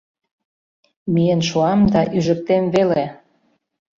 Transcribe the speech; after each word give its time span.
—Миен 1.13 1.41
шуам 1.49 1.81
да 1.93 2.01
ӱжыктем 2.17 2.63
веле!.. 2.73 3.03